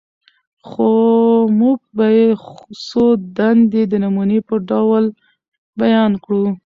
[0.67, 0.87] خو
[1.59, 2.27] موږ به ئې
[2.87, 3.03] څو
[3.37, 5.05] دندي د نموني په ډول
[5.79, 6.45] بيان کړو: